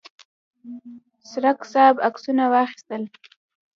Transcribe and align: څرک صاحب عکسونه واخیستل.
څرک 1.31 1.59
صاحب 1.71 1.95
عکسونه 2.07 2.43
واخیستل. 2.53 3.03